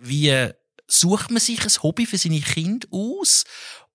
[0.00, 0.50] Wie
[0.86, 3.44] sucht man sich ein Hobby für seine Kinder aus?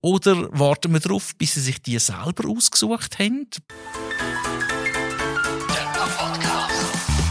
[0.02, 3.48] Oder warten wir darauf, bis sie sich die selber ausgesucht haben?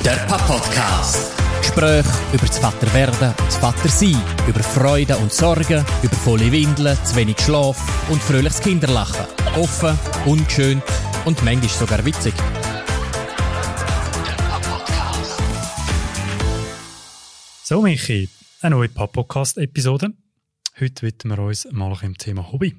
[0.04, 1.32] Der Papa-Podcast.
[1.62, 7.16] Gespräche über das Vaterwerden und das Vatersein, über Freude und Sorgen, über volle Windeln, zu
[7.16, 7.78] wenig Schlaf
[8.10, 9.26] und fröhliches Kinderlachen.
[9.56, 10.82] Offen, unschön
[11.26, 12.34] und manchmal sogar witzig.
[17.64, 18.28] So, Michi,
[18.64, 20.14] eine neue Papa-Podcast-Episode.
[20.80, 22.78] Heute widmen wir uns mal im Thema Hobby.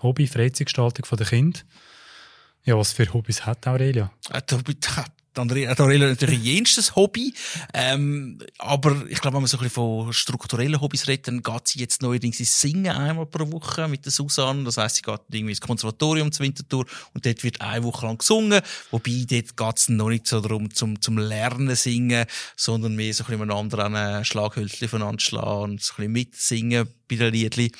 [0.00, 1.66] Hobby, Freizeitgestaltung der Kind.
[2.62, 4.12] Ja, was für Hobbys hat Aurelia?
[4.30, 4.42] Äh,
[5.38, 7.34] Andrea Dorello natürlich jenstes Hobby.
[7.74, 11.68] Ähm, aber ich glaube, wenn man so ein bisschen von strukturellen Hobbys redet, dann geht
[11.68, 14.64] sie jetzt neuerdings ins Singen einmal pro Woche mit der Susanne.
[14.64, 18.18] Das heisst, sie geht irgendwie ins Konservatorium zur Wintertour und dort wird eine Woche lang
[18.18, 18.60] gesungen.
[18.90, 23.24] Wobei, dort geht es noch nicht so darum, zum, zum Lernen singen, sondern mehr so
[23.24, 27.72] ein bisschen miteinander an Schlaghölzchen voneinander schlagen und so ein bisschen mitsingen bei den Liedchen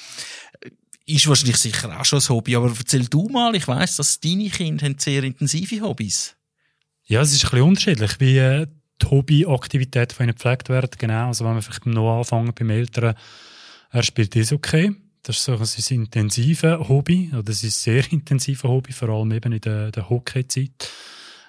[1.06, 4.48] ist wahrscheinlich sicher auch schon ein Hobby, aber erzähl du mal, ich weiss, dass deine
[4.48, 6.37] Kinder haben sehr intensive Hobbys.
[7.12, 8.66] Ja, es ist ein bisschen unterschiedlich, wie äh,
[9.02, 10.88] die Hobbyaktivitäten von ihnen gepflegt werden.
[10.96, 13.14] Genau, also wenn wir vielleicht noch anfangen beim Eltern,
[13.91, 14.94] er spielt okay.
[15.22, 19.52] Das ist so ein sein intensives Hobby, oder sein sehr intensives Hobby, vor allem eben
[19.52, 20.91] in der, der Hockey-Zeit.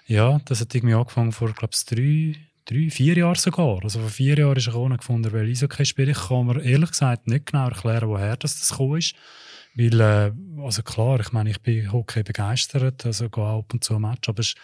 [0.05, 3.81] Ja, das hat irgendwie angefangen vor, glaube ich, drei, drei, vier Jahren sogar.
[3.86, 6.11] Also vor vier Jahren ist er gekommen gefunden, weil Eishockey spiele.
[6.11, 9.16] Ich kann mir ehrlich gesagt nicht genau erklären, woher das, das gekommen ist.
[9.75, 13.95] Weil, äh, also klar, ich meine, ich bin Hockey begeistert, also gehe ab und zu
[13.95, 14.55] ein Match, aber es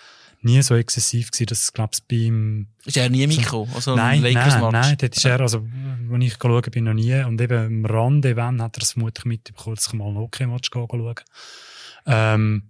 [0.41, 2.67] nie so exzessiv gewesen, dass, glaube ich, beim...
[2.85, 3.67] Ist er nie Mikro?
[3.73, 4.33] Also nein, nein,
[4.71, 5.65] nein, dort ist er, also,
[6.09, 7.21] wenn ich schaue, bin noch nie.
[7.23, 10.69] Und eben am Rande, wenn, hat er es vermutlich mitbekommen, dass ich mal einen Hockey-Match
[10.73, 11.15] schauen
[12.05, 12.63] ähm,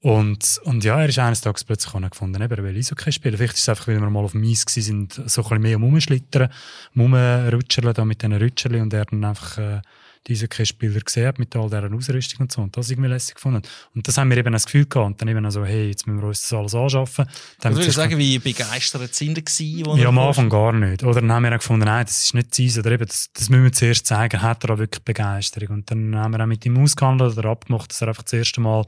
[0.00, 3.36] und, und ja, er ist eines Tages plötzlich gefunden, eben, er will Eishockey spielen.
[3.36, 5.76] Vielleicht ist es einfach, weil wir mal auf dem Eis waren, so ein bisschen mehr
[5.76, 6.50] am Rumschlittern,
[6.94, 9.80] am Rumrutschern, da mit diesen Rutschern und er dann einfach, äh,
[10.26, 12.62] diese Spieler gesehen mit all dieser Ausrüstung und so.
[12.62, 13.62] Und das irgendwie lässig gefunden.
[13.94, 15.06] Und das haben wir eben das Gefühl gehabt.
[15.06, 17.26] Und dann eben so, hey, jetzt müssen wir uns das alles anschaffen.
[17.60, 19.98] Dann würde ich sagen, wie begeistert sind sie gewesen?
[20.00, 21.02] Ja, am Anfang gar nicht.
[21.02, 22.80] Oder dann haben wir auch gefunden, nein, das ist nicht sein.
[22.80, 25.68] Oder eben, das, das müssen wir zuerst zeigen, hat er auch wirklich Begeisterung.
[25.68, 28.60] Und dann haben wir auch mit ihm ausgehandelt oder abgemacht, dass er einfach das erste
[28.60, 28.86] Mal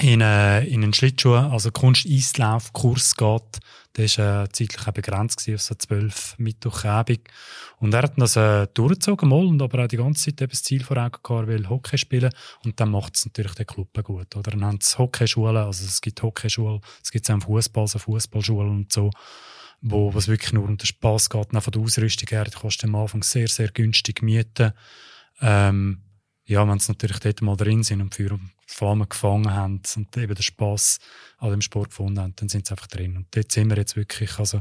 [0.00, 3.60] in, äh, in einen Schlittschuh, also Kunst-Eislauf-Kurs geht.
[3.96, 7.20] Der war äh, zeitlich auch begrenzt auf so zwölf Mittwochabend.
[7.78, 10.62] Und er hat das äh, durchgezogen, mal, und aber auch die ganze Zeit eben das
[10.62, 12.30] Ziel vor Augen gehabt, will Hockey spielen.
[12.64, 14.50] Und dann macht es natürlich den Club gut, oder?
[14.52, 18.92] Dann haben sie Hockeyschulen, also es gibt Hockeyschulen, es gibt auch Fußball, so Fußballschulen und
[18.92, 19.10] so,
[19.80, 22.84] wo es wirklich nur um den Spass geht, auch von der Ausrüstung her, die kostet
[22.84, 24.72] am Anfang sehr, sehr günstig mieten.
[25.40, 26.02] Ähm,
[26.44, 28.38] ja, wenn sie natürlich dort mal drin sind und für
[28.70, 30.98] Flammen gefangen haben und eben den Spass
[31.38, 33.16] an dem Sport gefunden haben, dann sind sie einfach drin.
[33.16, 34.60] Und dort sind wir jetzt wirklich, also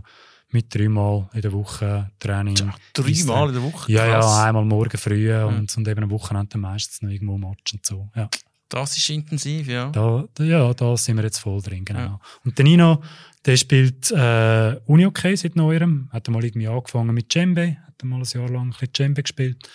[0.50, 2.56] mit dreimal in der Woche Training.
[2.56, 3.91] Ja, dreimal in der Woche?
[3.91, 5.45] Ja, ja, einmal morgen früh ja.
[5.45, 8.29] und, und eben am Wochenende meistens noch irgendwo Match und so, ja.
[8.69, 9.90] Das ist intensiv, ja.
[9.91, 12.00] Da, ja, da sind wir jetzt voll drin, genau.
[12.00, 12.19] Ja.
[12.44, 13.01] Und der Nino,
[13.45, 18.24] der spielt äh, Uni-Okay seit neuerem, hat mal irgendwie angefangen mit Djembe, hat mal ein
[18.24, 19.69] Jahr lang ein bisschen Djembe gespielt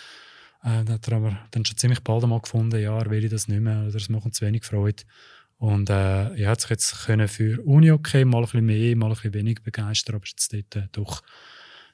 [0.62, 3.49] äh, da hat er aber dann schon ziemlich bald einmal gefunden, ja, er will das
[3.49, 5.03] nicht mehr oder es macht ihm zu wenig Freude.
[5.59, 9.06] Und äh, er hat sich jetzt können für Uni okay mal ein bisschen mehr, mal
[9.06, 11.23] ein bisschen weniger begeistern, aber ist jetzt dort äh, doch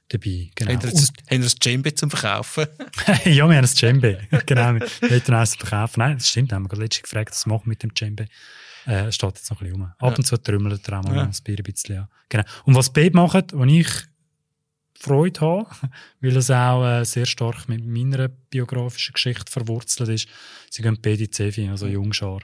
[0.09, 0.51] dabei.
[0.55, 0.73] Genau.
[0.73, 2.67] Haben wir das Djembe zum Verkaufen?
[3.25, 4.21] ja, wir haben das Djembe.
[4.47, 6.00] genau, wir wollten eins zum Verkaufen.
[6.00, 8.27] Nein, das stimmt, haben wir gerade letztens gefragt, was machen wir mit dem Djembe.
[8.87, 9.93] Äh, steht jetzt noch ein bisschen rum.
[9.99, 11.23] Ab und zu trümmelt er auch mal ja.
[11.25, 11.95] ein bisschen.
[11.95, 12.09] Ja.
[12.31, 12.45] Genau.
[12.65, 13.89] Und was Babe macht, und ich
[14.98, 15.69] Freude habe,
[16.20, 20.28] weil es auch äh, sehr stark mit meiner biografischen Geschichte verwurzelt ist.
[20.70, 20.98] Sie gehen
[21.31, 22.41] Zevi, also Jungschar.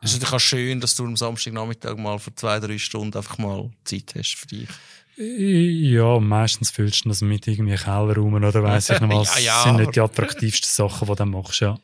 [0.00, 3.38] Es ist natürlich auch schön, dass du am Samstagnachmittag mal für zwei, drei Stunden einfach
[3.38, 4.68] mal Zeit hast für dich.
[5.16, 9.36] Ja, meistens fühlst du das mit irgendwie Kellerraum oder weiss ich noch was.
[9.36, 9.54] ja, ja.
[9.54, 11.78] Das sind nicht die attraktivsten Sachen, die du dann machst, ja.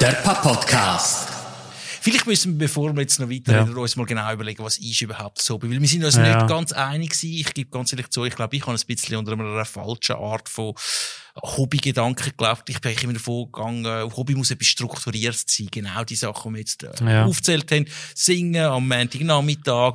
[0.00, 1.39] Der Papa-Podcast.
[2.00, 3.62] Vielleicht müssen wir, bevor wir jetzt noch weiter ja.
[3.62, 5.70] uns mal genau überlegen, was ist überhaupt das Hobby.
[5.70, 6.36] Weil wir sind uns ja.
[6.36, 7.34] nicht ganz einig gewesen.
[7.34, 10.48] Ich gebe ganz ehrlich zu, ich glaube, ich habe ein bisschen unter einer falschen Art
[10.48, 10.74] von
[11.36, 12.68] Hobbygedanken geglaubt.
[12.68, 15.68] Ich bin immer davon gegangen, Hobby muss etwas strukturiert sein.
[15.70, 17.24] Genau die Sachen, die wir jetzt äh, ja.
[17.24, 17.86] aufgezählt haben.
[18.14, 19.94] Singen am Montagnachmittag,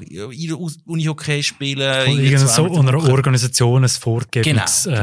[0.86, 2.48] Unihockey spielen.
[2.48, 4.98] so einer Organisation ein vorgegebenes, genau.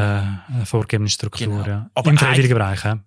[0.62, 1.46] äh, vorgegebene Struktur.
[1.46, 1.66] Genau.
[1.66, 1.90] Ja.
[1.94, 2.84] Aber Im freiwilligen Bereich.
[2.84, 3.00] Ja.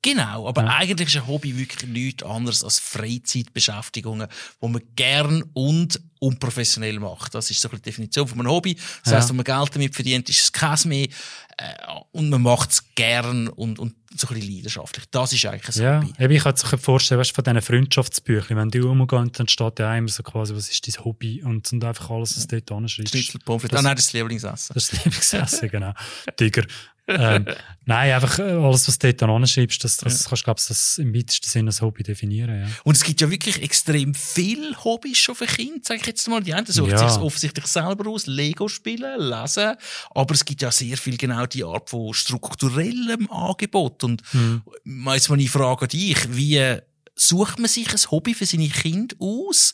[0.00, 0.76] Genau, aber ja.
[0.76, 4.28] eigentlich ist ein Hobby wirklich nichts anderes als Freizeitbeschäftigungen,
[4.60, 7.34] wo man gern und unprofessionell macht.
[7.34, 8.76] Das ist so die Definition von einem Hobby.
[9.02, 9.18] Das ja.
[9.18, 11.08] heisst, wenn man Geld damit verdient, ist es kein mehr.
[11.56, 11.74] Äh,
[12.12, 15.04] und man macht es gern und, und so ein bisschen leidenschaftlich.
[15.10, 16.36] Das ist eigentlich ein Ja, Hobby.
[16.36, 19.94] ich kann mir vorstellen, weißt, du, von diesen Freundschaftsbüchern, wenn die umgehen, dann steht ja
[19.96, 23.12] immer so quasi, was ist dein Hobby und, und einfach alles, was du dort anschreibst.
[23.12, 23.74] Schnitzel, Pommes frites.
[23.76, 24.74] Das- Ah, nein, das ist das Lieblingsessen.
[24.74, 25.92] Das ist das Lieblingsessen, genau.
[26.36, 26.64] Tiger.
[27.10, 27.46] ähm,
[27.86, 30.98] nein, einfach äh, alles, was du dort anschreibst, das, das kannst du, glaube ich, das
[30.98, 32.60] im weitesten Sinne als Hobby definieren.
[32.60, 32.66] Ja.
[32.84, 36.42] Und es gibt ja wirklich extrem viele Hobbys schon für Kinder, sage ich jetzt mal.
[36.42, 37.08] Die einen suchen Ja.
[37.08, 39.76] sich offensichtlich selber aus, Lego spielen, lesen.
[40.14, 43.97] Aber es gibt ja sehr viel genau die Art von strukturellem Angebot.
[44.04, 44.62] Und Mhm.
[45.06, 46.78] jetzt ich frage an dich, wie
[47.14, 49.72] sucht man sich ein Hobby für seine Kinder aus?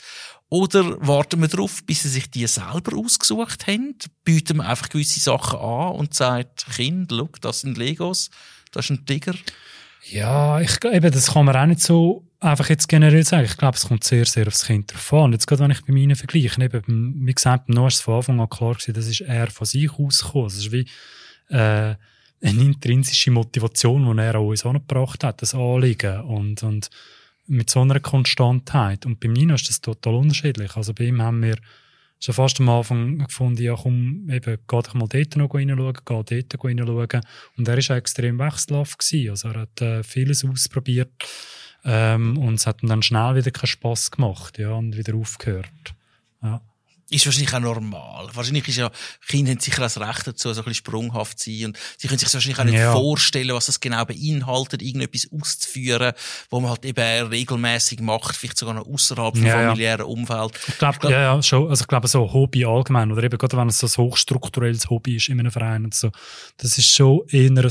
[0.49, 3.97] Oder warten wir darauf, bis sie sich die selber ausgesucht haben?
[4.25, 8.31] Bieten wir einfach gewisse Sachen an und sagt, Kind, schau, das sind Legos,
[8.73, 9.35] das ist ein Tiger.
[10.11, 13.47] Ja, ich, eben, das kann man auch nicht so einfach jetzt generell sagen.
[13.47, 15.21] Ich glaube, es kommt sehr, sehr aufs Kind drauf an.
[15.25, 18.15] Und jetzt gerade, wenn ich bei meinen vergleiche, eben, wie gesagt, Noah ist es von
[18.17, 20.49] Anfang an klar gewesen, das ist eher von sich ausgekommen.
[20.49, 20.87] Das ist wie,
[21.49, 21.95] äh,
[22.45, 26.21] eine intrinsische Motivation, die er an uns angebracht hat, das Anliegen.
[26.23, 26.91] Und, und
[27.47, 29.07] mit so einer Konstantheit.
[29.07, 30.77] Und beim Nino ist das total unterschiedlich.
[30.77, 31.57] Also bei ihm haben wir
[32.21, 36.43] schon fast am Anfang gefunden, ja komm, eben, geh doch mal dort noch reinschauen, geh
[36.43, 37.21] dort reinschauen.
[37.57, 38.99] Und er war auch extrem wechselhaft.
[38.99, 39.31] Gewesen.
[39.31, 41.13] Also er hat äh, vieles ausprobiert
[41.85, 45.95] ähm, und es hat ihm dann schnell wieder keinen Spass gemacht ja, und wieder aufgehört.
[46.43, 46.61] Ja.
[47.15, 48.29] Ist wahrscheinlich auch normal.
[48.33, 48.91] Wahrscheinlich ist ja,
[49.27, 51.67] Kinder haben sicher das Recht dazu, so ein bisschen sprunghaft zu sein.
[51.67, 52.93] Und sie können sich wahrscheinlich auch nicht Ja.
[52.93, 56.13] vorstellen, was das genau beinhaltet, irgendetwas auszuführen,
[56.51, 59.67] wo man halt eben regelmäßig macht, vielleicht sogar noch außerhalb vom Ja, ja.
[59.69, 60.53] familiären Umfeld.
[60.69, 61.69] Ich glaube, ja, ja, schon.
[61.69, 65.17] Also ich glaube, so Hobby allgemein, oder eben gerade wenn es so ein hochstrukturelles Hobby
[65.17, 66.11] ist in einem Verein und so,
[66.57, 67.71] das ist schon eher ein,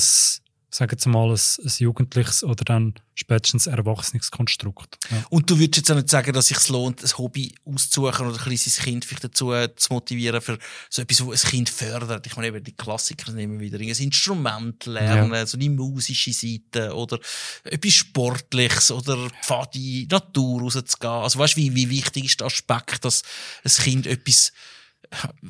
[0.74, 4.98] sagen wir mal, ein, ein jugendliches oder dann spätestens erwachsenes Konstrukt.
[5.12, 5.24] Ja.
[5.30, 8.44] Und du würdest jetzt auch nicht sagen, dass es sich lohnt, ein Hobby auszusuchen oder
[8.44, 10.58] ein sein Kind vielleicht dazu äh, zu motivieren für
[10.90, 12.26] so etwas, was ein Kind fördert.
[12.26, 17.20] Ich meine eben, die Klassiker nehmen wieder ein Instrument lernen, so die musische Seite oder
[17.66, 21.14] etwas Sportliches oder Pfad in die Natur rauszugehen.
[21.14, 23.22] Also weißt du, wie, wie wichtig ist der Aspekt, dass
[23.64, 24.52] ein Kind etwas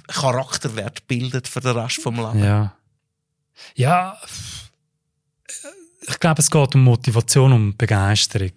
[0.08, 2.44] Charakterwert bildet für den Rest vom Leben?
[2.44, 2.76] Ja.
[3.76, 4.20] Ja,
[6.08, 8.52] ich glaube, es geht um Motivation, um Begeisterung.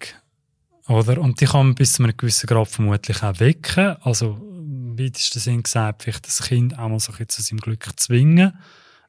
[0.87, 1.19] Oder?
[1.19, 3.95] Und die kann man bis zu einem gewissen Grad vermutlich auch wecken.
[4.01, 7.85] Also, im weitesten Sinn gesagt, vielleicht das Kind auch mal so ein zu seinem Glück
[7.97, 8.53] zwingen.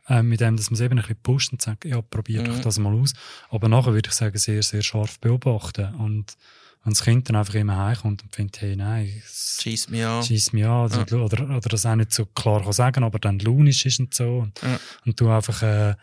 [0.09, 2.57] Äh, mit dem, dass man es eben ein bisschen pusht und sagt, ja, probier doch
[2.57, 2.63] Mhm.
[2.63, 3.13] das mal aus.
[3.51, 5.95] Aber nachher würde ich sagen, sehr, sehr scharf beobachten.
[5.97, 6.35] Und
[6.83, 10.23] wenn das Kind dann einfach immer heimkommt und findet, hey, nein, es Schießt mich an.
[10.25, 13.39] schießt mich an, oder, oder, oder das auch nicht so klar kann sagen, aber dann
[13.39, 14.39] launisch ist und so.
[14.39, 14.81] Und, Ja.
[15.05, 15.95] und du einfach äh,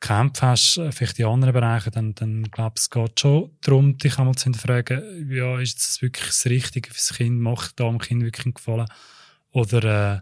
[0.00, 3.98] Kämpfe hast, äh, vielleicht in anderen Bereichen, dann, dann glaube ich, es geht schon darum,
[3.98, 7.98] dich einmal zu hinterfragen, ja, ist das wirklich das Richtige fürs Kind, macht da dem
[7.98, 8.88] Kind wirklich einen Gefallen?
[9.52, 10.20] Oder, äh,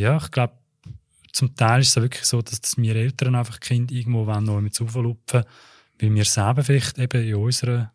[0.00, 0.54] ja, ich glaube,
[1.32, 4.60] zum Teil ist es wirklich so, dass, dass wir Eltern einfach Kind irgendwo wollen, noch
[4.60, 5.44] mit auflupfen,
[6.00, 7.92] weil wir selber vielleicht eben in unserer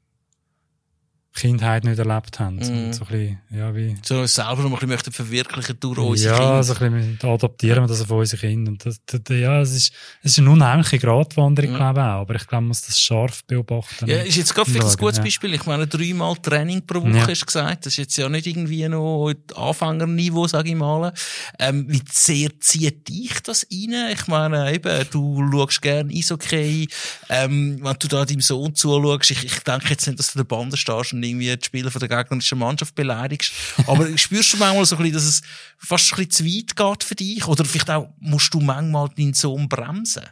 [1.36, 2.58] Kindheit nicht erlebt haben.
[2.58, 6.34] Und so ein bisschen, ja, wie, So selber noch ein bisschen möchten verwirklichen durch unsere
[6.34, 6.64] ja, Kinder.
[6.64, 8.72] so ein bisschen adaptieren wir das auf unsere Kinder.
[8.72, 9.94] Und das, das, ja, es ist,
[10.24, 11.78] es ist eine unheimliche Gratwanderung, Ja.
[11.78, 12.22] glaube ich auch.
[12.22, 14.08] Aber ich glaube, man muss das scharf beobachten.
[14.10, 15.24] Ja, ist jetzt gerade vielleicht ein gutes ja.
[15.24, 15.54] Beispiel.
[15.54, 17.28] Ich meine, dreimal Training pro Woche Ja.
[17.28, 17.86] hast du gesagt.
[17.86, 21.14] Das ist jetzt ja nicht irgendwie noch Anfängerniveau, sage ich mal.
[21.60, 24.12] Ähm, wie sehr zieht dich das rein?
[24.14, 26.88] Ich meine, eben, du schaust gerne Eishockey.
[27.30, 30.44] Ähm, wenn du da deinem Sohn zuschaust, ich, ich denke jetzt nicht, dass du der
[30.46, 33.51] Bande stehst und irgendwie die Spieler von der gegnerischen Mannschaft beleidigst.
[33.88, 35.42] Aber spürst du manchmal so ein bisschen, dass es
[35.77, 37.48] fast ein bisschen zu weit geht für dich?
[37.48, 40.24] Oder vielleicht auch, musst du manchmal deinen Sohn bremsen?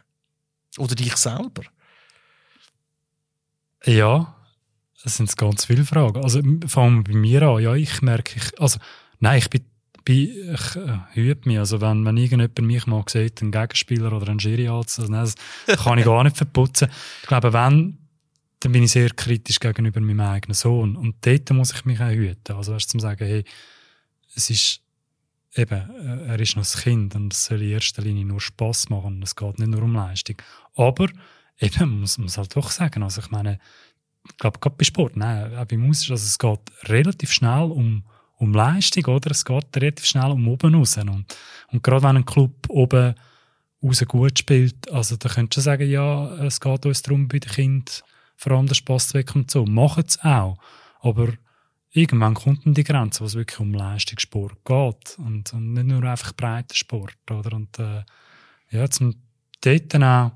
[0.78, 1.62] Oder dich selber?
[3.84, 4.34] Ja,
[5.02, 6.22] das sind ganz viele Fragen.
[6.22, 7.62] Also, fangen wir bei mir an.
[7.62, 8.78] Ja, ich merke, ich, also,
[9.20, 9.64] nein, ich bin,
[10.04, 11.58] bin ich äh, hüte mich.
[11.58, 15.30] Also, wenn, wenn irgendjemand mich mal sieht, ein Gegenspieler oder ein Schiri also, nein,
[15.66, 16.88] das kann ich gar nicht verputzen.
[17.22, 17.98] Ich glaube, wenn,
[18.60, 20.96] dann bin ich sehr kritisch gegenüber meinem eigenen Sohn.
[20.96, 22.56] Und dort muss ich mich auch hüten.
[22.56, 23.44] Also, weißt zum sagen, hey,
[24.34, 24.80] es ist,
[25.54, 28.88] eben, äh, er ist noch ein Kind und es soll in erster Linie nur Spass
[28.88, 29.22] machen.
[29.22, 30.36] Es geht nicht nur um Leistung.
[30.74, 31.08] Aber,
[31.60, 33.58] eben, man muss, muss halt doch sagen, also, ich meine,
[34.28, 36.60] ich glaube, gerade bei Sport, nein, auch bei Musik, also es geht
[36.90, 38.04] relativ schnell um,
[38.36, 39.30] um Leistung, oder?
[39.30, 40.98] Es geht relativ schnell um oben raus.
[40.98, 41.26] Und,
[41.70, 43.14] und gerade wenn ein Club oben
[43.82, 47.50] raus gut spielt, also da könntest du sagen, ja, es geht uns darum, bei den
[47.50, 47.94] Kindern
[48.38, 49.66] vor allem den Spass zu wecken und so.
[49.66, 50.56] Machen es auch.
[51.00, 51.28] Aber
[51.90, 55.18] irgendwann kommt dann die Grenze, wo es wirklich um Leistungssport geht.
[55.18, 57.54] Und, und nicht nur einfach breiter Sport, oder?
[57.54, 58.04] Und, äh,
[58.70, 59.16] ja, zum
[59.60, 60.32] dort dann auch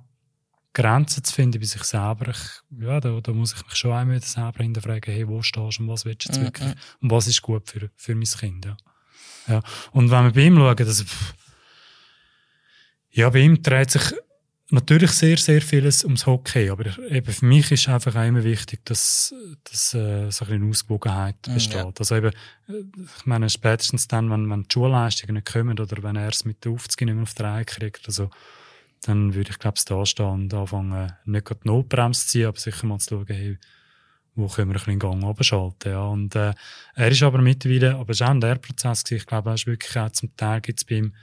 [0.75, 4.21] Grenzen zu finden bei sich selber, ich, ja, da, da muss ich mich schon einmal
[4.21, 6.44] selber hinterfragen, hey, wo stehst du und was willst du jetzt Mhm.
[6.44, 8.76] wirklich und was ist gut für, für mein Kind, ja.
[9.49, 9.62] ja.
[9.92, 11.35] Und wenn wir bei ihm schauen, das, pff,
[13.11, 14.02] ja, bei ihm dreht sich
[14.73, 18.85] natürlich sehr, sehr vieles ums Hockey, aber eben für mich ist einfach auch immer wichtig,
[18.85, 21.75] dass, dass äh, so eine Ausgewogenheit Mm, besteht.
[21.75, 21.93] ja.
[21.99, 22.33] Also eben,
[22.69, 22.83] äh,
[23.19, 26.64] ich meine, spätestens dann, wenn, wenn die Schulleistungen nicht kommen oder wenn er es mit
[26.64, 28.31] der 50 nicht mehr auf die Reihe kriegt oder so,
[29.02, 32.47] dann würde ich, glaube ich, da stehen und anfangen, nicht gerade die Notbremse zu ziehen,
[32.47, 33.59] aber sicher mal zu schauen, hey,
[34.35, 36.05] wo können wir ein bisschen in Gang runterschalten, ja.
[36.05, 36.55] Und, äh,
[36.95, 39.23] er ist aber mittlerweile, aber es war auch ein Lehrprozess gewesen.
[39.23, 41.14] Ich glaube, er ist wirklich auch zum Teil gibt's bei ihm,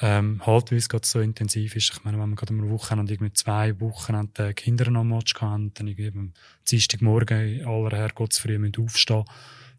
[0.00, 1.92] ähm, halt, weil es gerade so intensiv ist.
[1.92, 5.34] Ich meine, wenn wir gerade am Wochenende irgendwie zwei Wochen an den Kindern am Match
[5.34, 6.32] hatten, dann irgendwie am
[6.70, 9.24] Dienstagmorgen aller Herrgottsfrüh müssen aufstehen,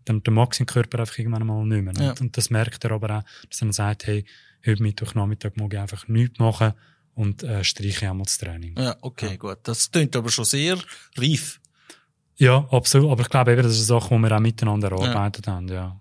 [0.06, 1.94] dann der Max im Körper einfach irgendwann mal nicht mehr.
[1.94, 2.12] Ja.
[2.12, 4.26] Und, und das merkt er aber auch, dass er dann sagt, hey,
[4.66, 6.74] heute Mittwoch, Nachmittag mag ich einfach nichts machen
[7.16, 8.76] und äh, streiche einmal das Training.
[8.78, 9.60] Ja, okay, gut.
[9.64, 10.78] Das klingt aber schon sehr
[11.18, 11.60] reif.
[12.38, 13.12] Ja, absolut.
[13.12, 16.00] Aber ich glaube eben, das ist eine Sache, die wir auch miteinander erarbeitet haben, ja.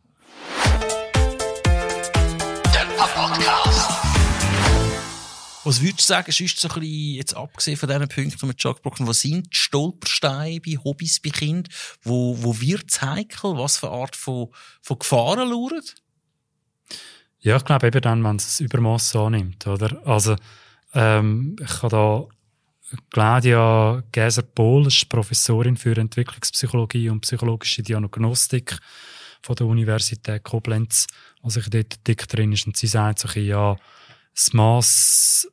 [5.71, 8.55] Was würdest du sagen, ist so ein bisschen, jetzt abgesehen von diesen Punkten, die wir
[8.59, 11.73] schon angesprochen haben, was sind die Stolpersteine bei Hobbys bei Kindern?
[12.03, 13.57] Wo, wo wird es heikel?
[13.57, 14.49] Was für Art von,
[14.83, 15.85] von Gefahren lauern?
[17.39, 20.05] Ja, ich glaube eben dann, wenn es das Übermaß annimmt, oder?
[20.05, 20.35] Also,
[20.93, 28.77] ähm, ich habe da Claudia Gäser-Pohl, ist Professorin für Entwicklungspsychologie und psychologische Diagnostik
[29.41, 31.07] von der Universität Koblenz,
[31.45, 33.77] also ich dort dick drin ist und sie sagt so ein bisschen, ja,
[34.35, 35.49] das Mass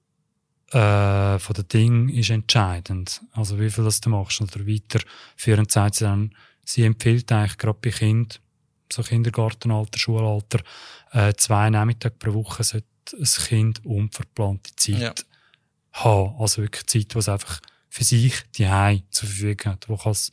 [0.72, 3.22] äh, von den Dingen ist entscheidend.
[3.32, 7.80] Also wie viel das du machst oder weiterführend sagt sie dann, sie empfiehlt eigentlich gerade
[7.82, 8.40] bei Kindern,
[8.92, 10.60] so Kindergartenalter, Schulalter,
[11.12, 12.86] äh, zwei Nachmittage pro Woche sollte
[13.18, 15.14] ein Kind unverplante Zeit Ja.
[15.94, 16.36] haben.
[16.40, 18.66] Also wirklich Zeit, die es einfach für sich die
[19.10, 20.32] zur Verfügung hat, wo es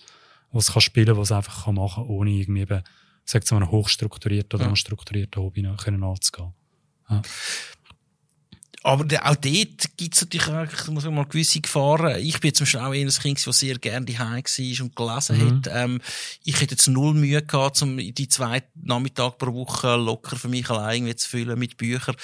[0.51, 2.83] wo es kann spielen, was es einfach kann machen, ohne irgendwie eben,
[3.25, 4.69] sagt so einen hochstrukturierten oder Ja.
[4.69, 6.53] einen strukturierten Hobby können anzugehen.
[8.87, 12.19] Aber auch dort gibt es natürlich auch, muss ich mal gewisse Gefahren.
[12.21, 15.39] Ich bin zum Beispiel auch eher ein Kind, das sehr gerne daheim war und gelesen
[15.39, 15.57] Mhm.
[15.65, 15.71] hat.
[15.73, 16.01] Ähm,
[16.45, 20.69] ich hätte jetzt null Mühe gehabt, um die zwei Nachmittage pro Woche locker für mich
[20.69, 22.15] allein zu füllen mit Büchern.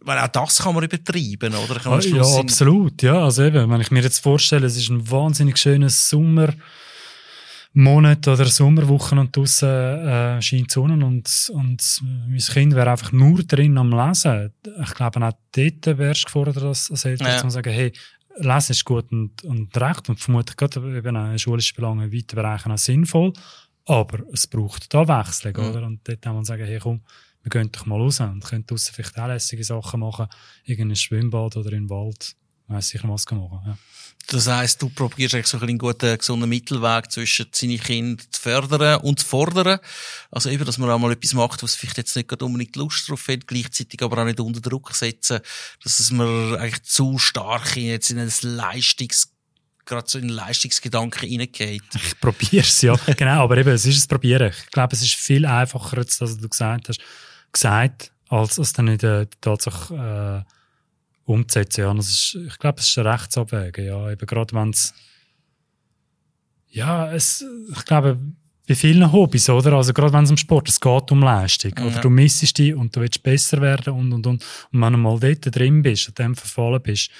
[0.00, 1.74] Weil auch das kann man übertreiben, oder?
[1.80, 3.02] Kann man ja, in- absolut.
[3.02, 6.54] Ja, also eben, wenn ich mir jetzt vorstelle, es ist ein wahnsinnig schöner Sommer,
[7.78, 13.12] Monat oder Sommerwochen und draussen äh, scheint die Sonne und, und mein Kind wäre einfach
[13.12, 14.52] nur drin am Lesen.
[14.82, 17.38] Ich glaube, auch dort wärst du gefordert, als, als Eltern Ja.
[17.38, 17.92] zu sagen, hey,
[18.38, 22.34] Lesen ist gut und, und recht und vermutlich gerade eben in schulischen Belangen in weiten
[22.36, 23.32] Bereichen auch sinnvoll,
[23.84, 25.60] aber es braucht da Wechsel, Mhm.
[25.70, 25.86] oder?
[25.86, 27.02] Und dort kann man sagen, hey, komm,
[27.42, 30.26] wir gehen doch mal raus und können draussen vielleicht auch lässige Sachen machen,
[30.64, 32.34] irgendein Schwimmbad oder im Wald,
[32.68, 33.78] weiss ich was kann machen, ja.
[34.28, 38.24] Das heisst, du probierst eigentlich so ein bisschen einen guten, gesunden Mittelweg zwischen seine Kinder
[38.28, 39.78] zu fördern und zu fordern.
[40.32, 43.08] Also eben, dass man auch mal etwas macht, was vielleicht jetzt nicht gerade unbedingt Lust
[43.08, 45.38] drauf hat, gleichzeitig aber auch nicht unter Druck setzen,
[45.82, 49.32] dass es man eigentlich zu stark in, jetzt in ein Leistungs,
[49.84, 51.84] gerade so in Leistungsgedanken reingeht.
[51.94, 52.96] Ich probier's ja.
[53.16, 54.52] genau, aber eben, es ist ein Probieren.
[54.64, 57.00] Ich glaube, es ist viel einfacher, als du gesagt hast,
[57.52, 60.55] gesagt, als es dann in der Tatsache äh,
[61.26, 61.82] umzusetzen.
[61.82, 63.84] Ja, das ist, ich glaube, es ist ein Rechtsabwägen.
[63.84, 64.94] Ja, eben gerade wenn es
[66.68, 68.18] ja, es, ich glaube,
[68.68, 69.72] bei vielen Hobbys, oder?
[69.74, 71.72] Also gerade wenn es um Sport, es geht um Leistung.
[71.78, 71.86] Ja.
[71.86, 74.44] Oder du missest dich und du willst besser werden und, und, und.
[74.72, 77.10] Und wenn du mal dort drin bist, an dem verfallen bist,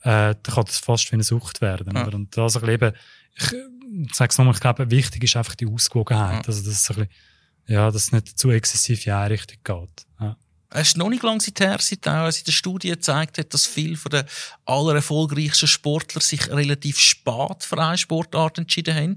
[0.00, 1.94] äh, dann kann das fast wie eine Sucht werden.
[1.94, 2.06] Ja.
[2.06, 2.16] Oder?
[2.16, 2.92] Und das bisschen eben,
[3.34, 6.44] ich sage es nochmal, ich glaube, wichtig ist einfach die Ausgewogenheit.
[6.44, 6.48] Ja.
[6.48, 7.10] Also, dass es ein bisschen,
[7.66, 10.06] ja, dass es nicht zu exzessiv in eine Richtung geht.
[10.20, 10.36] Ja.
[10.70, 13.96] Es ist noch nicht lange her, seit auch in der Studie gezeigt hat, dass viele
[13.96, 14.24] von den
[14.64, 19.14] aller erfolgreichsten Sportler sich relativ spät für eine Sportart entschieden haben,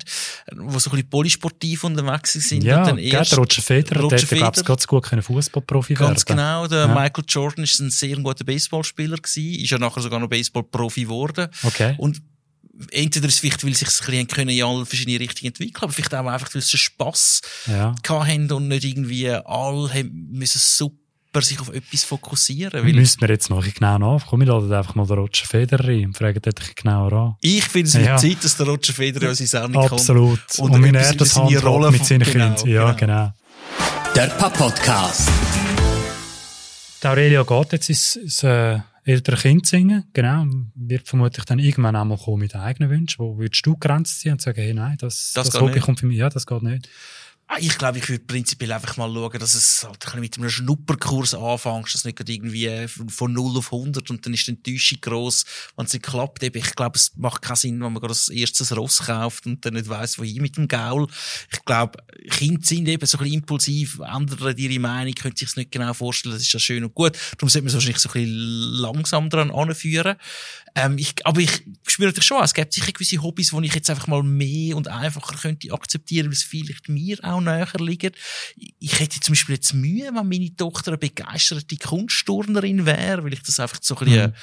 [0.55, 2.63] wo so ein bisschen polysportiv unterwegs sind.
[2.63, 5.99] Ja, und dann erst der Roger Federer, Roger der hätte, glaube ich, ganz gut Fußballprofi
[5.99, 6.67] werden Ganz genau.
[6.67, 6.87] Der Ja.
[6.87, 11.47] Michael Jordan ist ein sehr guter Baseballspieler gewesen, ist ja nachher sogar noch Baseballprofi geworden.
[11.63, 11.95] Okay.
[11.97, 12.21] Und
[12.91, 15.91] entweder ist es vielleicht, weil sich ein bisschen können in alle verschiedene Richtungen entwickeln, aber
[15.93, 17.95] vielleicht auch einfach, weil sie Spass Ja.
[18.07, 20.98] haben und nicht irgendwie alle haben müssen super
[21.37, 22.83] sich auf etwas fokussieren.
[22.83, 24.25] Weil Müssen wir jetzt mal ein bisschen genau nach.
[24.27, 27.35] Komm, wir laden einfach mal den Roger Federer rein und fragen dort genauer an.
[27.41, 28.17] ich finde es wird Ja.
[28.17, 29.91] Zeit, dass der Roger Federer in unsere Sendung kommt.
[29.93, 30.39] Absolut.
[30.57, 32.67] Und Und, er das seine Rolle mit seinen genau, Kindern.
[32.67, 33.31] Ja, genau.
[33.31, 34.13] genau.
[34.15, 35.29] Der Papp-Podcast.
[37.01, 40.05] Die Aurelia geht jetzt ins, ins äh, ältere Kind singen.
[40.13, 40.45] Genau.
[40.75, 43.19] Wird vermutlich dann irgendwann einmal kommen mit eigenen Wünschen.
[43.19, 45.83] Wo würdest du Grenzen ziehen und sagen, hey, nein, das, Das das, geht Hobby nicht.
[45.85, 46.17] kommt für mich.
[46.17, 46.89] Ja, das geht nicht.
[47.51, 50.51] Ah, ich glaube, ich würde prinzipiell einfach mal schauen, dass es halt ein mit einem
[50.51, 55.45] Schnupperkurs anfängst, dass nicht irgendwie von 0 auf 100 und dann ist die Enttäuschung gross,
[55.75, 56.43] wenn es nicht klappt.
[56.43, 59.65] Eben, ich glaube, es macht keinen Sinn, wenn man gerade das erste Ross kauft und
[59.65, 61.07] dann nicht weiss, wohin mit dem Gaul.
[61.51, 61.97] Ich glaube,
[62.29, 65.95] Kinder sind eben so ein bisschen impulsiv, ändern ihre Meinung, können sich es nicht genau
[65.95, 67.17] vorstellen, das ist ja schön und gut.
[67.39, 70.17] Darum sollte man es wahrscheinlich so ein bisschen langsam dran anführen.
[70.75, 73.89] Ähm, ich, aber ich spüre natürlich schon, es gibt sicher gewisse Hobbys, die ich jetzt
[73.89, 78.17] einfach mal mehr und einfacher könnte akzeptieren, weil es vielleicht mir auch näher liegt.
[78.79, 83.43] Ich hätte zum Beispiel jetzt Mühe, wenn meine Tochter eine begeisterte Kunstturnerin wäre, weil ich
[83.43, 84.35] das einfach so ein bisschen, mhm.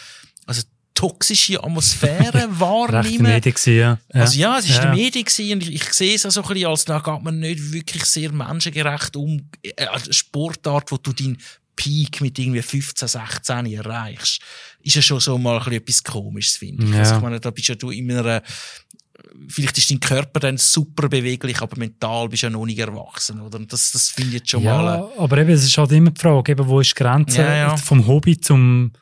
[0.46, 0.62] also
[0.96, 3.28] toxische Atmosphäre wahrnehme.
[3.34, 3.98] Recht Medien ja.
[4.08, 4.82] Also ja, es ist ja.
[4.82, 7.38] eine Medien und ich, ich sehe es auch so ein bisschen, als da geht man
[7.38, 9.48] nicht wirklich sehr menschengerecht um.
[9.62, 11.38] Äh, Sportart, wo du deinen
[11.76, 14.40] Peak mit irgendwie 15, 16 erreichst,
[14.82, 16.90] ist ja schon so mal ein bisschen etwas Komisches, finde ich.
[16.90, 17.00] Ja.
[17.00, 18.42] Also ich meine, da bist ja du in einer
[19.48, 23.40] vielleicht ist dein Körper dann super beweglich, aber mental bist du ja noch nicht erwachsen,
[23.40, 23.58] oder?
[23.58, 24.84] Und das, das finde ich jetzt schon ja, mal.
[24.84, 27.56] Ja, aber eben, es ist halt immer die Frage, eben, wo ist die Grenze ja,
[27.56, 27.76] ja.
[27.76, 28.92] vom Hobby zum,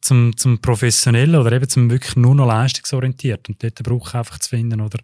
[0.00, 3.48] zum, zum Professionellen oder eben zum wirklich nur noch leistungsorientiert.
[3.48, 4.98] Und dort braucht einfach zu finden, oder,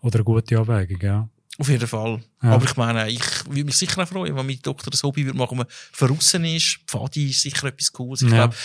[0.00, 1.28] oder eine gute Abwägung, ja.
[1.58, 2.20] Auf jeden Fall.
[2.40, 2.50] Ja.
[2.50, 5.36] Aber ich meine, ich würde mich sicher auch freuen, wenn meine Tochter das Hobby würde
[5.36, 6.78] machen, wenn man verrissen ist.
[6.86, 8.22] Pfadi ist sicher etwas Cooles.
[8.22, 8.46] Ich ja.
[8.46, 8.56] glaube,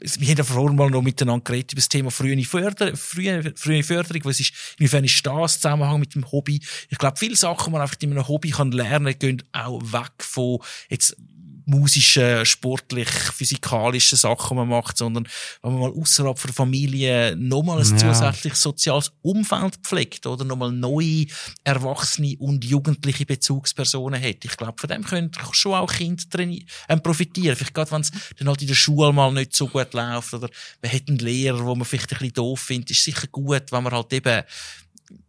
[0.00, 3.82] wir haben ja vorhin mal noch miteinander geredet über das Thema frühe Förderung, frühe, frühe
[3.82, 6.60] Förderung, was ist, inwiefern ist das Zusammenhang mit dem Hobby?
[6.88, 10.12] Ich glaube, viele Sachen, die man einfach in einem Hobby kann lernen, gehen auch weg
[10.20, 11.16] von jetzt
[11.66, 15.26] musischen, sportlich, physikalischen Sachen man macht, sondern
[15.62, 18.12] wenn man mal außerhalb der Familie nochmal ein ja.
[18.12, 21.26] zusätzliches soziales Umfeld pflegt oder nochmal neue
[21.64, 24.44] Erwachsene und jugendliche Bezugspersonen hat.
[24.44, 26.38] Ich glaube, von dem können schon auch Kinder
[26.88, 27.56] ähm, profitieren.
[27.56, 30.48] Vielleicht gerade, wenn es dann halt in der Schule mal nicht so gut läuft oder
[30.82, 33.82] man hat einen Lehrer, wo man vielleicht ein bisschen doof findet, ist sicher gut, wenn
[33.82, 34.44] man halt eben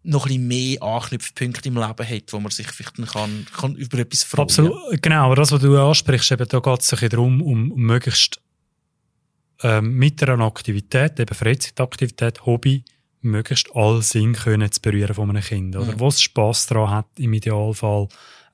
[0.03, 3.99] noch ein bisschen mehr Anknüpfpunkte im Leben hat, wo man sich vielleicht kann, kann über
[3.99, 5.25] etwas freuen Absolut, genau.
[5.25, 8.41] Aber das, was du ansprichst, eben, da geht es sich darum, um, möglichst
[9.63, 12.83] ähm, mit einer Aktivität, eben Freizeitaktivität, Hobby,
[13.21, 15.75] möglichst alle Sinn können zu berühren von einem Kind.
[15.75, 15.99] Oder mhm.
[15.99, 18.07] was Spass daran hat, im Idealfall,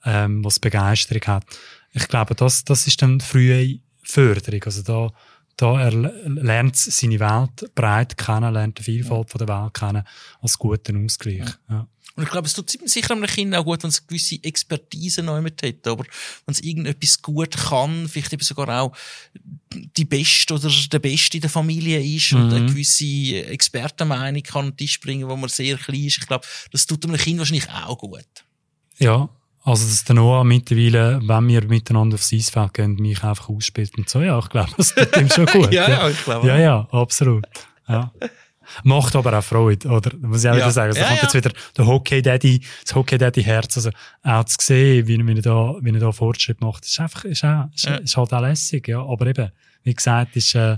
[0.05, 1.45] ähm, was Begeisterung hat.
[1.91, 4.63] Ich glaube, das, das ist dann frühe Förderung.
[4.65, 5.11] Also da,
[5.57, 10.03] da er lernt seine Welt breit kennen, lernt die Vielfalt von der Welt kennen
[10.41, 11.49] als guten Ausgleich.
[11.69, 11.87] Ja.
[12.15, 15.23] Und ich glaube, es tut sicher einem Kind auch gut, wenn es eine gewisse Expertise
[15.23, 15.87] noch mit hat.
[15.87, 16.03] Aber
[16.45, 18.95] wenn es irgendetwas gut kann, vielleicht eben sogar auch
[19.73, 22.41] die Beste oder der Beste in der Familie ist mhm.
[22.41, 26.19] und eine gewisse Expertenmeinung kann an den Tisch bringen, wo man sehr klein ist.
[26.19, 28.27] Ich glaube, das tut einem Kind wahrscheinlich auch gut.
[28.99, 29.27] Ja,
[29.65, 34.09] also, dass der Noah mittlerweile, wenn wir miteinander aufs Eisfeld gehen, mich einfach ausspielt und
[34.09, 35.71] so, ja, ich glaube, das tut ihm schon gut.
[35.73, 36.47] ja, ja, ich glaube.
[36.47, 37.45] Ja, ja, absolut.
[37.87, 38.11] Ja.
[38.83, 40.11] Macht aber auch Freude, oder?
[40.17, 40.59] Muss ich auch ja.
[40.59, 40.89] wieder sagen.
[40.89, 41.23] Also, ja, kommt ja.
[41.23, 43.89] jetzt wieder der Hockey-Daddy, das Hockey-Daddy-Herz, also,
[44.23, 47.45] auch zu sehen, wie, wie er da, wie er da Fortschritt macht, ist einfach, ist,
[47.45, 47.95] auch, ist, ja.
[47.95, 49.01] ist halt auch lässig, ja.
[49.01, 49.49] Aber eben,
[49.83, 50.77] wie gesagt, ist, äh,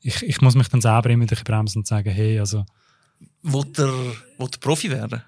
[0.00, 2.64] ich, ich muss mich dann selber immer durch bremsen und sagen, hey, also.
[3.42, 3.92] Wollt er,
[4.38, 5.22] wollt er Profi werden?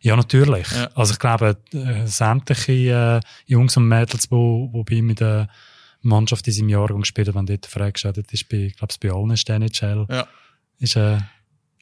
[0.00, 0.70] Ja, natürlich.
[0.70, 0.90] Ja.
[0.94, 5.48] Also ich glaube, äh, sämtliche äh, Jungs und Mädels, die, bei ihm in der
[6.02, 9.10] Mannschaft in seinem Jahrgang gespielt haben, wenn dort freigestellt das ist bei, ich glaube, bei
[9.10, 9.70] allen Stellen
[10.08, 10.26] Ja.
[10.78, 11.18] Ist, äh,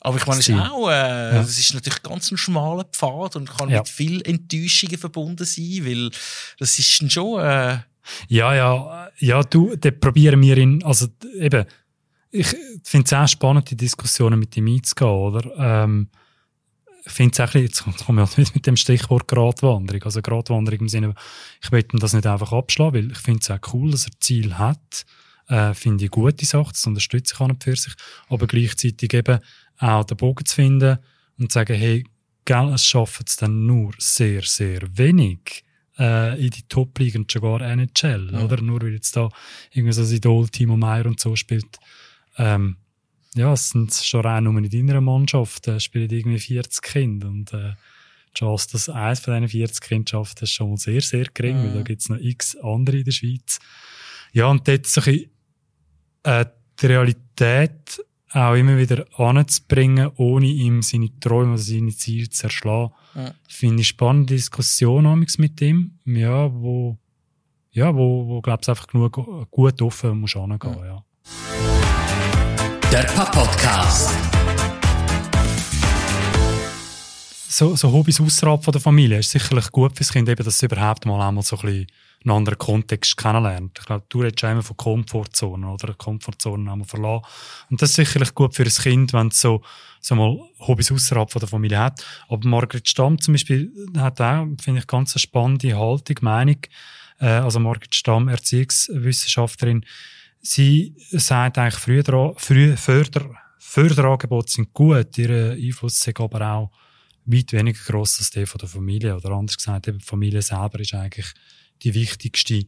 [0.00, 1.32] aber ich meine, es ist auch, äh, ja.
[1.40, 3.78] das ist natürlich ganz ein schmaler Pfad und kann ja.
[3.78, 6.10] mit viel Enttäuschungen verbunden sein, weil
[6.58, 7.78] das ist dann schon, äh,
[8.28, 11.06] Ja, ja, ja, du, da probieren wir ihn, also
[11.38, 11.64] eben,
[12.30, 12.48] ich
[12.82, 15.56] finde es auch spannend, die Diskussionen mit ihm einzugehen, oder?
[15.56, 16.08] Ähm,
[17.12, 20.02] finde es auch ein bisschen, jetzt komme ich halt nicht mit dem Stichwort Gratwanderung.
[20.02, 21.14] Also Gratwanderung im Sinne,
[21.62, 24.54] ich möchte das nicht einfach abschlagen, weil ich finde es auch cool, dass er Ziel
[24.58, 25.04] hat.
[25.48, 27.92] Äh, finde ich gute Sache, das unterstütze ich an und für sich.
[28.28, 29.40] Aber gleichzeitig eben
[29.78, 30.98] auch den Bogen zu finden
[31.38, 32.04] und zu sagen, hey,
[32.44, 35.64] gell, es schaffen es dann nur sehr, sehr wenig
[35.98, 38.44] äh, in die Top-Ligen, sogar NHL, ja.
[38.44, 38.60] oder?
[38.62, 39.28] Nur weil jetzt da
[39.72, 41.78] irgendwie so ein Idol Timo Meyer und so spielt.
[42.36, 42.76] Ähm,
[43.34, 47.52] ja, es sind schon rein nur in deiner Mannschaft, da spielen irgendwie 40 Kinder und
[47.52, 47.72] äh,
[48.30, 51.58] die Chance, dass eins von diesen 40 Kindern schafft, ist schon mal sehr, sehr gering,
[51.58, 51.64] mhm.
[51.64, 53.58] weil da gibt es noch x andere in der Schweiz.
[54.32, 55.30] Ja, und dort so ein bisschen,
[56.24, 56.46] äh,
[56.80, 58.00] die Realität
[58.32, 62.92] auch immer wieder anzubringen, ohne ihm seine Träume oder seine Ziele zu erschlagen.
[63.14, 63.30] Mhm.
[63.48, 66.98] Finde ich spannende Diskussion mit ihm, ja, wo,
[67.70, 70.84] ja, wo, wo, glaubst einfach genug gut offen muss angehen, mhm.
[70.84, 72.03] ja.
[72.94, 74.14] Der Papa-Podcast.
[77.48, 80.62] So, so Hobbys außerhalb von der Familie ist sicherlich gut fürs Kind, eben, dass es
[80.62, 81.86] überhaupt mal einmal so ein bisschen
[82.22, 83.80] einen anderen Kontext kennenlernt.
[83.80, 87.24] Ich glaube, du redest immer von Komfortzonen oder Komfortzonen einmal verlassen.
[87.68, 89.62] Und das ist sicherlich gut für ein Kind, wenn es so,
[90.00, 92.06] so mal Hobbys außerhalb von der Familie hat.
[92.28, 96.58] Aber Margret Stamm zum Beispiel hat auch, finde ich, ganz eine spannende Haltung, Meinung.
[97.18, 99.84] Äh, also Margret Stamm, Erziehungswissenschaftlerin,
[100.44, 106.70] sie sagt eigentlich, früher, früh, Förder, Förderangebote sind gut, ihr Einfluss ist aber auch
[107.24, 109.16] weit weniger gross als der von der Familie.
[109.16, 111.26] Oder anders gesagt, die Familie selber ist eigentlich
[111.82, 112.66] die wichtigste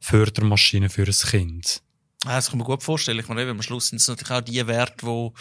[0.00, 1.82] Fördermaschine für ein Kind.
[2.24, 3.18] Ja, das kann man gut vorstellen.
[3.18, 5.34] Ich meine, am Schluss sind es natürlich auch die Werte, wo,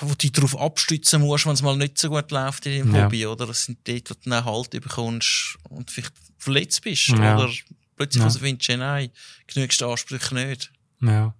[0.00, 3.04] wo du darauf abstützen musst, wenn es mal nicht so gut läuft in deinem ja.
[3.04, 3.46] Hobby, oder?
[3.46, 7.36] Das sind die, wo du dann Halt bekommst und vielleicht verletzt bist, ja.
[7.36, 7.50] oder
[7.98, 8.30] plötzlich ja.
[8.30, 9.10] findest, nein,
[9.46, 10.72] genügst Ansprüche nicht.
[11.00, 11.34] Ja.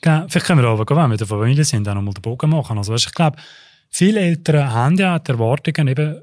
[0.00, 0.26] Genau.
[0.28, 2.50] Vielleicht können wir aber, wenn wir mit der Familie sind, auch noch mal den Bogen
[2.50, 2.78] machen.
[2.78, 3.38] Also, weißt, ich glaube,
[3.90, 6.22] viele Eltern haben ja die Erwartungen eben,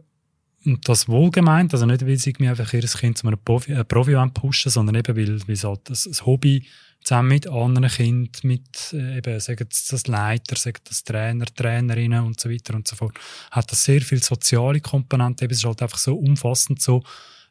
[0.63, 3.83] und das wohlgemeint, also nicht, weil sie mir einfach ihr Kind zu einem Profi, äh,
[3.83, 6.67] Profi pushen sondern eben, weil, weil es halt ein Hobby
[7.03, 12.39] zusammen mit anderen Kindern, mit äh, eben, sagen das Leiter, sagen das Trainer, Trainerinnen und
[12.39, 13.17] so weiter und so fort,
[13.49, 17.01] hat das sehr viel soziale Komponente, eben, es ist halt einfach so umfassend, so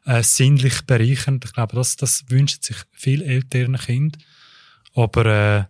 [0.05, 1.45] äh, sinnlich bereichernd.
[1.45, 4.17] Ich glaube, das, das wünschen sich viele ältere Kinder,
[4.93, 5.63] aber äh,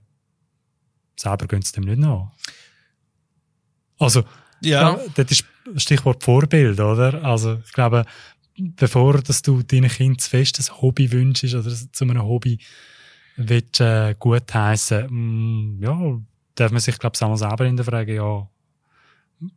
[1.15, 2.31] selber gehen sie dem nicht nach.
[3.99, 4.23] Also,
[4.61, 4.99] ja.
[5.15, 5.45] das ist
[5.77, 7.23] Stichwort Vorbild, oder?
[7.23, 8.05] Also, ich glaube,
[8.57, 12.59] bevor dass du deinen Kind zu fest ein Hobby wünschst oder zu einem Hobby
[13.37, 16.19] willst, äh, gut heißen, mm, ja,
[16.55, 18.49] darf man sich, glaube ich, auch mal selber hinterfragen, ja,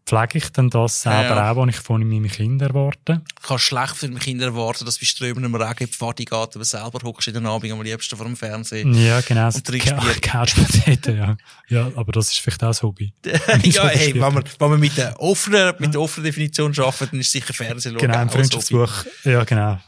[0.06, 1.50] pflege ich denn das selber ja.
[1.50, 3.22] auch, was ich von meinem Kind erwarte?
[3.38, 6.32] Ich kann schlecht von meinem Kind erwarten, dass bei strömendem Regen in die Pfadi geht,
[6.32, 8.94] aber selber hockst in den Abend am liebsten vor dem Fernsehen.
[8.94, 9.46] Ja, genau.
[9.46, 11.14] Und trinkst Bier.
[11.14, 11.36] ja.
[11.68, 13.12] ja, aber das ist vielleicht auch das Hobby.
[13.24, 17.20] ja, hey, wenn man, wenn man mit der offenen, mit der offenen Definition arbeitet, dann
[17.20, 19.04] ist sicher Fernsehen Genau, ein Freundschaftsbuch.
[19.24, 19.78] Ja, genau.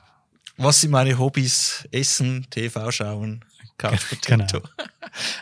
[0.59, 1.87] Was sind meine Hobbys?
[1.91, 3.45] Essen, TV schauen,
[3.79, 4.61] Couch Potato.
[4.61, 4.69] Genau.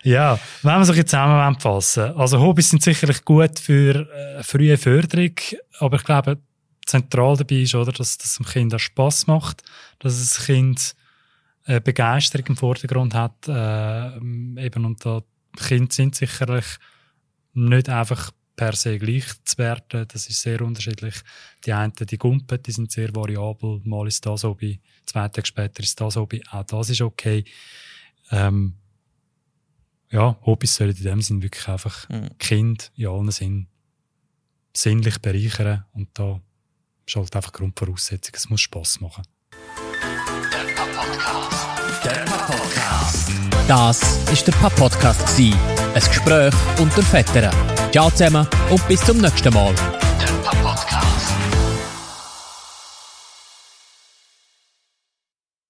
[0.05, 2.17] Ja, wenn wir sich jetzt zusammenfassen.
[2.17, 5.35] Also Hobbys sind sicherlich gut für äh, frühe Förderung,
[5.81, 6.39] aber ich glaube,
[6.87, 9.65] zentral dabei ist, oder, dass, dass dem Kind auch Spass macht,
[9.99, 10.95] dass das Kind
[11.67, 14.17] äh, Begeisterung im Vordergrund hat, äh,
[14.65, 15.23] eben und da
[15.57, 16.65] Kinder sind sicherlich
[17.55, 20.07] nicht einfach per se gleich zu werten.
[20.09, 21.15] Das ist sehr unterschiedlich.
[21.65, 23.81] Die einen, die Gumpen, die sind sehr variabel.
[23.85, 26.43] Mal ist das Hobby, zwei Tage später ist das Hobby.
[26.51, 27.45] Auch das ist okay.
[28.31, 28.75] Ähm,
[30.11, 32.37] ja, Hobbys sollen in dem Sinn wirklich einfach mhm.
[32.39, 33.67] Kind in allen Sinn
[34.77, 36.41] sinnlich bereichern und da
[37.07, 38.35] ist halt einfach Grundvoraussetzung.
[38.35, 39.25] Es muss Spass machen.
[40.53, 42.05] Der Papa-Podcast.
[42.05, 43.69] Der Papa-Podcast.
[43.69, 45.39] Das war der Papa-Podcast.
[45.39, 47.55] Ein Gespräch unter Vätern.
[47.93, 49.75] Ciao zusammen und bis zum nächsten Mal.